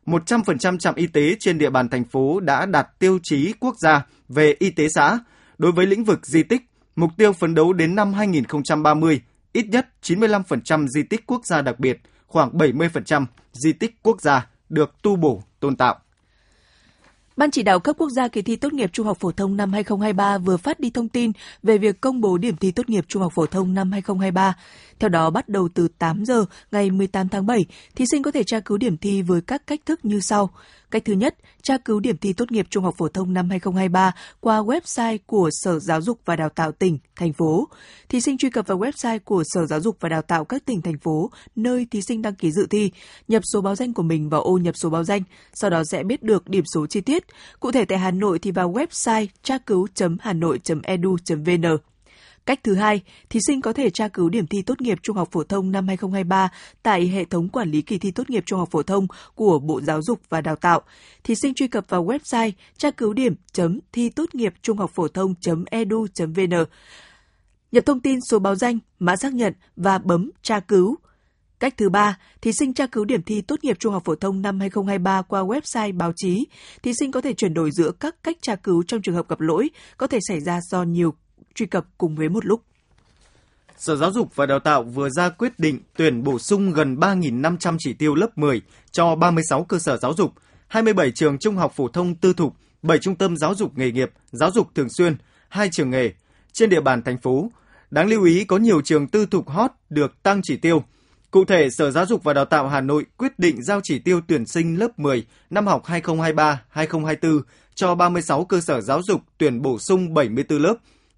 [0.07, 4.07] 100% trạm y tế trên địa bàn thành phố đã đạt tiêu chí quốc gia
[4.29, 5.19] về y tế xã.
[5.59, 6.63] Đối với lĩnh vực di tích,
[6.97, 9.21] mục tiêu phấn đấu đến năm 2030,
[9.53, 14.47] ít nhất 95% di tích quốc gia đặc biệt, khoảng 70% di tích quốc gia
[14.69, 15.99] được tu bổ, tôn tạo.
[17.37, 19.73] Ban chỉ đạo cấp quốc gia kỳ thi tốt nghiệp trung học phổ thông năm
[19.73, 23.23] 2023 vừa phát đi thông tin về việc công bố điểm thi tốt nghiệp trung
[23.23, 24.55] học phổ thông năm 2023.
[24.99, 28.45] Theo đó, bắt đầu từ 8 giờ ngày 18 tháng 7, thí sinh có thể
[28.45, 30.51] tra cứu điểm thi với các cách thức như sau.
[30.91, 34.13] Cách thứ nhất, tra cứu điểm thi tốt nghiệp trung học phổ thông năm 2023
[34.41, 37.69] qua website của Sở Giáo dục và Đào tạo tỉnh, thành phố.
[38.09, 40.83] Thí sinh truy cập vào website của Sở Giáo dục và Đào tạo các tỉnh,
[40.83, 42.91] thành phố, nơi thí sinh đăng ký dự thi,
[43.29, 45.23] nhập số báo danh của mình vào ô nhập số báo danh,
[45.55, 47.25] sau đó sẽ biết được điểm số chi tiết.
[47.61, 51.94] Cụ thể tại Hà Nội thì vào website tra cứu.hanoi.edu.vn.
[52.47, 55.29] Cách thứ hai, thí sinh có thể tra cứu điểm thi tốt nghiệp trung học
[55.33, 56.49] phổ thông năm 2023
[56.83, 59.81] tại hệ thống quản lý kỳ thi tốt nghiệp trung học phổ thông của Bộ
[59.81, 60.83] Giáo dục và Đào tạo.
[61.25, 64.91] Thí sinh truy cập vào website tra cứu điểm chấm thi tốt nghiệp trung học
[64.95, 65.35] phổ thông
[65.71, 66.65] edu.vn
[67.75, 70.97] nhập thông tin số báo danh, mã xác nhận và bấm tra cứu.
[71.61, 74.43] Cách thứ ba, thí sinh tra cứu điểm thi tốt nghiệp trung học phổ thông
[74.43, 76.47] năm 2023 qua website báo chí.
[76.83, 79.41] Thí sinh có thể chuyển đổi giữa các cách tra cứu trong trường hợp gặp
[79.41, 81.15] lỗi, có thể xảy ra do nhiều
[81.55, 82.63] truy cập cùng với một lúc.
[83.77, 87.77] Sở Giáo dục và Đào tạo vừa ra quyết định tuyển bổ sung gần 3.500
[87.79, 88.63] chỉ tiêu lớp 10
[88.93, 90.33] cho 36 cơ sở giáo dục,
[90.67, 94.11] 27 trường trung học phổ thông tư thục, 7 trung tâm giáo dục nghề nghiệp,
[94.33, 95.17] giáo dục thường xuyên,
[95.49, 96.13] 2 trường nghề
[96.53, 97.51] trên địa bàn thành phố.
[97.91, 100.85] Đáng lưu ý có nhiều trường tư thục hot được tăng chỉ tiêu.
[101.31, 104.21] Cụ thể, Sở Giáo dục và Đào tạo Hà Nội quyết định giao chỉ tiêu
[104.29, 107.41] tuyển sinh lớp 10 năm học 2023-2024
[107.75, 110.75] cho 36 cơ sở giáo dục tuyển bổ sung 74 lớp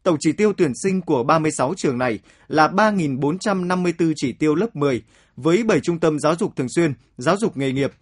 [0.07, 5.03] Tổng chỉ tiêu tuyển sinh của 36 trường này là 3.454 chỉ tiêu lớp 10
[5.37, 7.93] với 7 trung tâm giáo dục thường xuyên, giáo dục nghề nghiệp.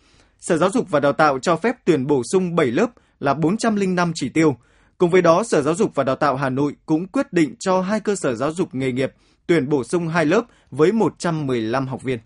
[0.41, 2.87] Sở Giáo dục và Đào tạo cho phép tuyển bổ sung 7 lớp
[3.21, 4.57] là 405 chỉ tiêu.
[4.99, 7.81] Cùng với đó, Sở Giáo dục và Đào tạo Hà Nội cũng quyết định cho
[7.81, 9.13] hai cơ sở giáo dục nghề nghiệp
[9.47, 12.19] tuyển bổ sung hai lớp với 115 học viên.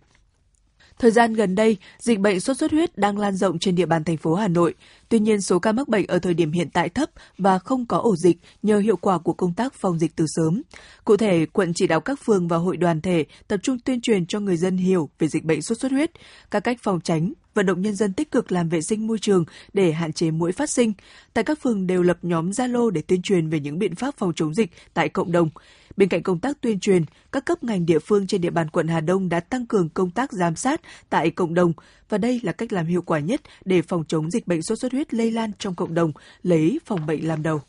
[0.98, 4.04] Thời gian gần đây, dịch bệnh sốt xuất huyết đang lan rộng trên địa bàn
[4.04, 4.74] thành phố Hà Nội.
[5.08, 7.98] Tuy nhiên, số ca mắc bệnh ở thời điểm hiện tại thấp và không có
[7.98, 10.62] ổ dịch nhờ hiệu quả của công tác phòng dịch từ sớm.
[11.04, 14.26] Cụ thể, quận chỉ đạo các phường và hội đoàn thể tập trung tuyên truyền
[14.26, 16.11] cho người dân hiểu về dịch bệnh sốt xuất huyết,
[16.50, 19.44] các cách phòng tránh, vận động nhân dân tích cực làm vệ sinh môi trường
[19.72, 20.92] để hạn chế mũi phát sinh.
[21.34, 24.32] Tại các phường đều lập nhóm Zalo để tuyên truyền về những biện pháp phòng
[24.36, 25.50] chống dịch tại cộng đồng.
[25.96, 28.88] Bên cạnh công tác tuyên truyền, các cấp ngành địa phương trên địa bàn quận
[28.88, 31.72] Hà Đông đã tăng cường công tác giám sát tại cộng đồng
[32.08, 34.92] và đây là cách làm hiệu quả nhất để phòng chống dịch bệnh sốt xuất
[34.92, 37.60] huyết lây lan trong cộng đồng, lấy phòng bệnh làm đầu.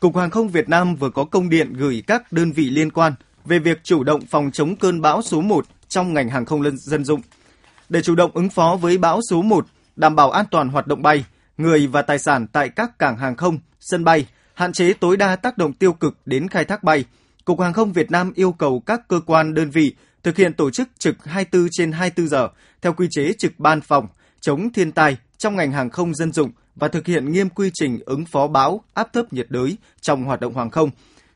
[0.00, 3.12] Cục Hàng không Việt Nam vừa có công điện gửi các đơn vị liên quan
[3.44, 7.04] về việc chủ động phòng chống cơn bão số 1 trong ngành hàng không dân
[7.04, 7.20] dụng.
[7.88, 9.66] Để chủ động ứng phó với bão số 1,
[9.96, 11.24] đảm bảo an toàn hoạt động bay,
[11.58, 15.36] người và tài sản tại các cảng hàng không, sân bay, hạn chế tối đa
[15.36, 17.04] tác động tiêu cực đến khai thác bay,
[17.44, 20.70] Cục Hàng không Việt Nam yêu cầu các cơ quan đơn vị thực hiện tổ
[20.70, 22.48] chức trực 24 trên 24 giờ
[22.82, 24.06] theo quy chế trực ban phòng
[24.40, 27.98] chống thiên tai trong ngành hàng không dân dụng và thực hiện nghiêm quy trình
[28.06, 30.90] ứng phó bão, áp thấp nhiệt đới trong hoạt động hàng không.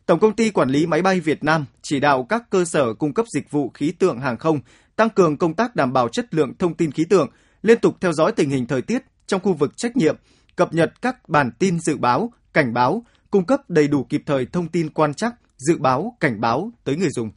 [0.07, 3.15] Tổng công ty quản lý máy bay Việt Nam chỉ đạo các cơ sở cung
[3.15, 4.61] cấp dịch vụ khí tượng hàng không
[4.99, 7.29] tăng cường công tác đảm bảo chất lượng thông tin khí tượng,
[7.63, 10.17] liên tục theo dõi tình hình thời tiết trong khu vực trách nhiệm,
[10.57, 14.47] cập nhật các bản tin dự báo, cảnh báo, cung cấp đầy đủ kịp thời
[14.47, 17.31] thông tin quan trắc, dự báo, cảnh báo tới người dùng.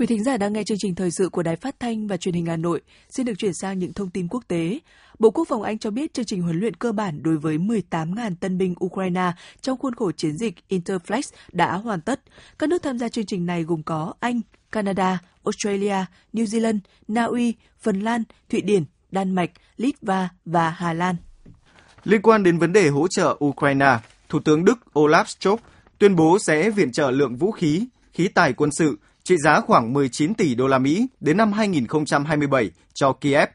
[0.00, 2.34] Quý thính giả đang nghe chương trình thời sự của Đài Phát thanh và Truyền
[2.34, 2.80] hình Hà Nội.
[3.10, 4.78] Xin được chuyển sang những thông tin quốc tế.
[5.18, 8.34] Bộ Quốc phòng Anh cho biết chương trình huấn luyện cơ bản đối với 18.000
[8.40, 12.20] tân binh Ukraine trong khuôn khổ chiến dịch Interflex đã hoàn tất.
[12.58, 14.40] Các nước tham gia chương trình này gồm có Anh,
[14.72, 20.92] Canada, Australia, New Zealand, Na Uy, Phần Lan, Thụy Điển, Đan Mạch, Litva và Hà
[20.92, 21.16] Lan.
[22.04, 25.56] Liên quan đến vấn đề hỗ trợ Ukraine, Thủ tướng Đức Olaf Scholz
[25.98, 29.92] tuyên bố sẽ viện trợ lượng vũ khí, khí tài quân sự trị giá khoảng
[29.92, 33.48] 19 tỷ đô la Mỹ đến năm 2027 cho Kiev.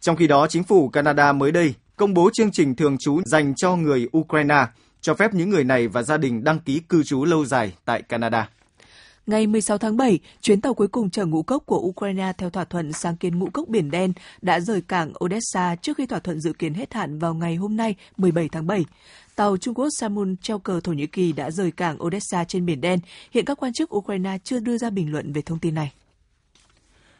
[0.00, 3.54] Trong khi đó, chính phủ Canada mới đây công bố chương trình thường trú dành
[3.54, 4.66] cho người Ukraine,
[5.00, 8.02] cho phép những người này và gia đình đăng ký cư trú lâu dài tại
[8.02, 8.48] Canada.
[9.26, 12.64] Ngày 16 tháng 7, chuyến tàu cuối cùng chở ngũ cốc của Ukraine theo thỏa
[12.64, 16.40] thuận sáng kiến ngũ cốc Biển Đen đã rời cảng Odessa trước khi thỏa thuận
[16.40, 18.84] dự kiến hết hạn vào ngày hôm nay 17 tháng 7.
[19.36, 22.80] Tàu Trung Quốc Samun treo cờ Thổ Nhĩ Kỳ đã rời cảng Odessa trên Biển
[22.80, 22.98] Đen.
[23.30, 25.92] Hiện các quan chức Ukraine chưa đưa ra bình luận về thông tin này.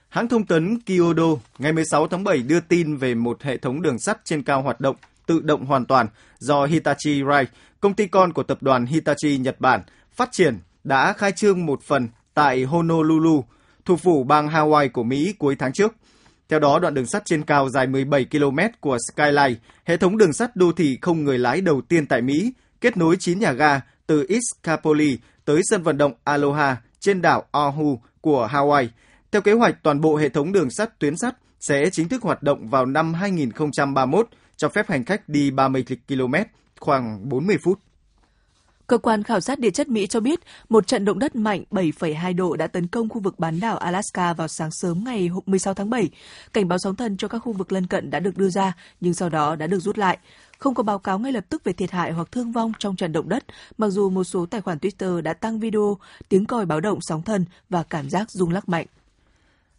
[0.09, 3.99] Hãng thông tấn Kyodo ngày 16 tháng 7 đưa tin về một hệ thống đường
[3.99, 6.07] sắt trên cao hoạt động tự động hoàn toàn
[6.39, 7.47] do Hitachi Rail,
[7.81, 9.81] công ty con của tập đoàn Hitachi Nhật Bản,
[10.13, 13.45] phát triển đã khai trương một phần tại Honolulu,
[13.85, 15.95] thủ phủ bang Hawaii của Mỹ cuối tháng trước.
[16.49, 20.33] Theo đó, đoạn đường sắt trên cao dài 17 km của Skyline, hệ thống đường
[20.33, 23.81] sắt đô thị không người lái đầu tiên tại Mỹ, kết nối 9 nhà ga
[24.07, 28.89] từ East Capoli tới sân vận động Aloha trên đảo Oahu của Hawaii.
[29.33, 32.43] Theo kế hoạch, toàn bộ hệ thống đường sắt tuyến sắt sẽ chính thức hoạt
[32.43, 36.35] động vào năm 2031, cho phép hành khách đi 30 km,
[36.81, 37.79] khoảng 40 phút.
[38.87, 42.37] Cơ quan khảo sát địa chất Mỹ cho biết một trận động đất mạnh 7,2
[42.37, 45.91] độ đã tấn công khu vực bán đảo Alaska vào sáng sớm ngày 16 tháng
[45.91, 46.11] 7.
[46.53, 49.15] Cảnh báo sóng thần cho các khu vực lân cận đã được đưa ra, nhưng
[49.15, 50.19] sau đó đã được rút lại.
[50.59, 53.13] Không có báo cáo ngay lập tức về thiệt hại hoặc thương vong trong trận
[53.13, 53.45] động đất,
[53.79, 57.23] mặc dù một số tài khoản Twitter đã tăng video tiếng còi báo động sóng
[57.23, 58.87] thần và cảm giác rung lắc mạnh.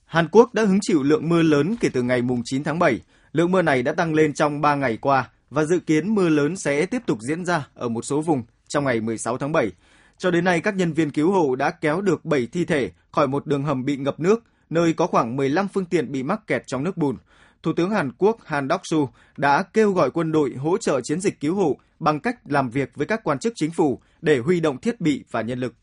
[0.06, 3.00] Hàn Quốc đã hứng chịu lượng mưa lớn kể từ ngày 9 tháng 7.
[3.34, 6.56] Lượng mưa này đã tăng lên trong 3 ngày qua và dự kiến mưa lớn
[6.58, 9.72] sẽ tiếp tục diễn ra ở một số vùng trong ngày 16 tháng 7.
[10.18, 13.28] Cho đến nay, các nhân viên cứu hộ đã kéo được 7 thi thể khỏi
[13.28, 16.68] một đường hầm bị ngập nước, nơi có khoảng 15 phương tiện bị mắc kẹt
[16.68, 17.18] trong nước bùn.
[17.64, 19.08] Thủ tướng Hàn Quốc Han Đốc-su
[19.38, 22.92] đã kêu gọi quân đội hỗ trợ chiến dịch cứu hộ bằng cách làm việc
[22.96, 25.74] với các quan chức chính phủ để huy động thiết bị và nhân lực.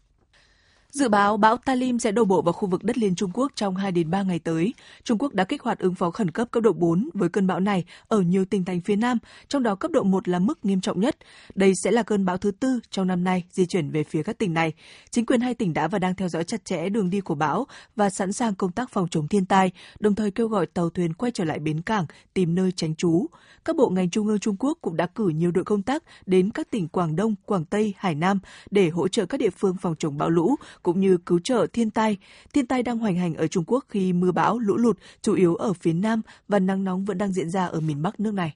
[0.92, 3.76] Dự báo bão Talim sẽ đổ bộ vào khu vực đất liền Trung Quốc trong
[3.76, 4.74] 2 đến 3 ngày tới.
[5.04, 7.60] Trung Quốc đã kích hoạt ứng phó khẩn cấp cấp độ 4 với cơn bão
[7.60, 10.80] này ở nhiều tỉnh thành phía Nam, trong đó cấp độ 1 là mức nghiêm
[10.80, 11.16] trọng nhất.
[11.54, 14.38] Đây sẽ là cơn bão thứ tư trong năm nay di chuyển về phía các
[14.38, 14.72] tỉnh này.
[15.10, 17.66] Chính quyền hai tỉnh đã và đang theo dõi chặt chẽ đường đi của bão
[17.96, 21.14] và sẵn sàng công tác phòng chống thiên tai, đồng thời kêu gọi tàu thuyền
[21.14, 23.26] quay trở lại bến cảng tìm nơi tránh trú.
[23.64, 26.50] Các bộ ngành trung ương Trung Quốc cũng đã cử nhiều đội công tác đến
[26.50, 28.38] các tỉnh Quảng Đông, Quảng Tây, Hải Nam
[28.70, 31.90] để hỗ trợ các địa phương phòng chống bão lũ cũng như cứu trợ thiên
[31.90, 32.16] tai.
[32.52, 35.54] Thiên tai đang hoành hành ở Trung Quốc khi mưa bão, lũ lụt chủ yếu
[35.54, 38.54] ở phía Nam và nắng nóng vẫn đang diễn ra ở miền Bắc nước này.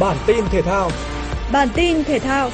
[0.00, 0.90] Bản tin thể thao
[1.52, 2.50] Bản tin thể thao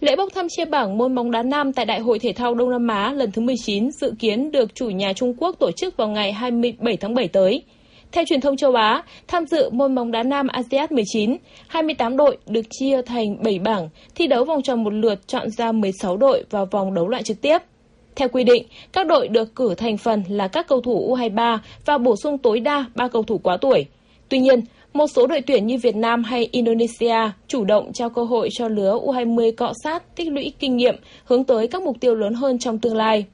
[0.00, 2.70] Lễ bốc thăm chia bảng môn bóng đá nam tại Đại hội Thể thao Đông
[2.70, 6.08] Nam Á lần thứ 19 dự kiến được chủ nhà Trung Quốc tổ chức vào
[6.08, 7.62] ngày 27 tháng 7 tới.
[8.12, 11.36] Theo truyền thông châu Á, tham dự môn bóng đá nam ASEAN 19,
[11.68, 15.72] 28 đội được chia thành 7 bảng, thi đấu vòng tròn một lượt chọn ra
[15.72, 17.58] 16 đội vào vòng đấu loại trực tiếp.
[18.16, 21.98] Theo quy định, các đội được cử thành phần là các cầu thủ U23 và
[21.98, 23.86] bổ sung tối đa 3 cầu thủ quá tuổi.
[24.28, 24.60] Tuy nhiên,
[24.98, 28.68] một số đội tuyển như Việt Nam hay Indonesia chủ động trao cơ hội cho
[28.68, 32.58] lứa U20 cọ sát, tích lũy kinh nghiệm, hướng tới các mục tiêu lớn hơn
[32.58, 33.24] trong tương lai.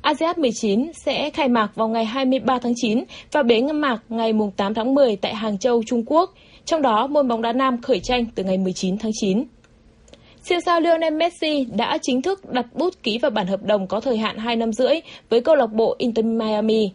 [0.00, 4.74] ASEAN 19 sẽ khai mạc vào ngày 23 tháng 9 và bế mạc ngày 8
[4.74, 6.34] tháng 10 tại Hàng Châu, Trung Quốc.
[6.64, 9.44] Trong đó, môn bóng đá nam khởi tranh từ ngày 19 tháng 9.
[10.42, 14.00] Siêu sao Lionel Messi đã chính thức đặt bút ký vào bản hợp đồng có
[14.00, 16.90] thời hạn 2 năm rưỡi với câu lạc bộ Inter Miami.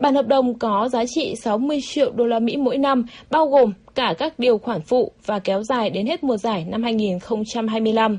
[0.00, 3.72] Bản hợp đồng có giá trị 60 triệu đô la Mỹ mỗi năm, bao gồm
[3.94, 8.18] cả các điều khoản phụ và kéo dài đến hết mùa giải năm 2025.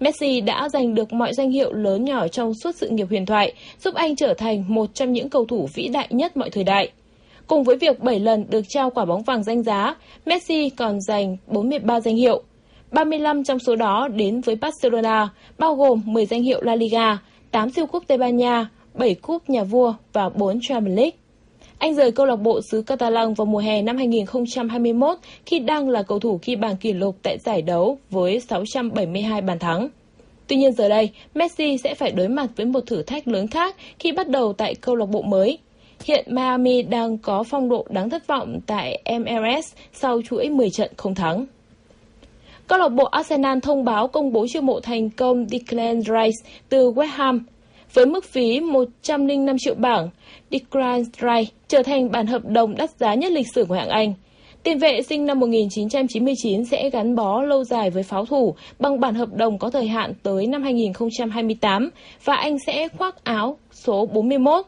[0.00, 3.52] Messi đã giành được mọi danh hiệu lớn nhỏ trong suốt sự nghiệp huyền thoại,
[3.80, 6.90] giúp anh trở thành một trong những cầu thủ vĩ đại nhất mọi thời đại.
[7.46, 9.94] Cùng với việc 7 lần được trao quả bóng vàng danh giá,
[10.26, 12.42] Messi còn giành 43 danh hiệu.
[12.92, 17.18] 35 trong số đó đến với Barcelona, bao gồm 10 danh hiệu La Liga,
[17.50, 21.16] 8 siêu cúp Tây Ban Nha, 7 cúp nhà vua và 4 Champions League.
[21.78, 26.02] Anh rời câu lạc bộ xứ Catalan vào mùa hè năm 2021 khi đang là
[26.02, 29.88] cầu thủ ghi bàn kỷ lục tại giải đấu với 672 bàn thắng.
[30.46, 33.76] Tuy nhiên giờ đây, Messi sẽ phải đối mặt với một thử thách lớn khác
[33.98, 35.58] khi bắt đầu tại câu lạc bộ mới.
[36.04, 40.90] Hiện Miami đang có phong độ đáng thất vọng tại MLS sau chuỗi 10 trận
[40.96, 41.46] không thắng.
[42.66, 46.90] Câu lạc bộ Arsenal thông báo công bố chiêu mộ thành công Declan Rice từ
[46.90, 47.46] West Ham
[47.96, 50.08] với mức phí 105 triệu bảng,
[50.50, 54.14] Declan Rice trở thành bản hợp đồng đắt giá nhất lịch sử của hạng Anh.
[54.62, 59.14] Tiền vệ sinh năm 1999 sẽ gắn bó lâu dài với pháo thủ bằng bản
[59.14, 61.90] hợp đồng có thời hạn tới năm 2028
[62.24, 64.66] và anh sẽ khoác áo số 41.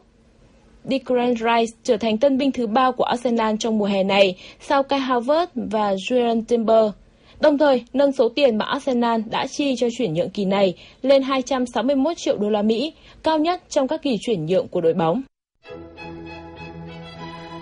[0.83, 4.83] Declan Rice trở thành tân binh thứ ba của Arsenal trong mùa hè này sau
[4.83, 6.91] Kai Havertz và Julian Timber.
[7.41, 11.23] Đồng thời, nâng số tiền mà Arsenal đã chi cho chuyển nhượng kỳ này lên
[11.23, 15.21] 261 triệu đô la Mỹ, cao nhất trong các kỳ chuyển nhượng của đội bóng.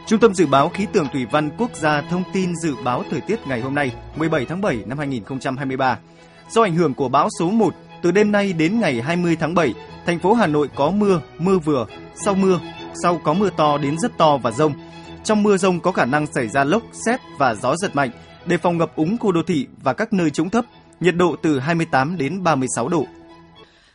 [0.08, 3.22] Trung tâm Dự báo Khí tượng Thủy văn Quốc gia thông tin dự báo thời
[3.22, 6.00] tiết ngày hôm nay, 17 tháng 7 năm 2023.
[6.50, 9.74] Do ảnh hưởng của bão số 1, từ đêm nay đến ngày 20 tháng 7,
[10.06, 11.86] thành phố Hà Nội có mưa, mưa vừa,
[12.26, 12.60] sau mưa,
[13.04, 14.74] sau có mưa to đến rất to và rông.
[15.24, 18.12] Trong mưa rông có khả năng xảy ra lốc, xét và gió giật mạnh,
[18.48, 20.66] đề phòng ngập úng khu đô thị và các nơi trũng thấp,
[21.00, 23.08] nhiệt độ từ 28 đến 36 độ.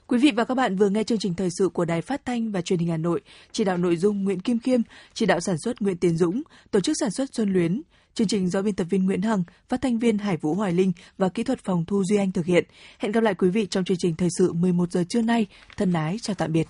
[0.06, 2.52] Quý vị và các bạn vừa nghe chương trình thời sự của Đài Phát thanh
[2.52, 3.20] và Truyền hình Hà Nội,
[3.52, 4.80] chỉ đạo nội dung Nguyễn Kim Khiêm,
[5.14, 7.82] chỉ đạo sản xuất Nguyễn Tiến Dũng, tổ chức sản xuất Xuân Luyến.
[8.14, 10.92] Chương trình do biên tập viên Nguyễn Hằng, phát thanh viên Hải Vũ Hoài Linh
[11.18, 12.64] và kỹ thuật phòng Thu Duy Anh thực hiện.
[12.98, 15.46] Hẹn gặp lại quý vị trong chương trình thời sự 11 giờ trưa nay.
[15.76, 16.68] Thân ái chào tạm biệt.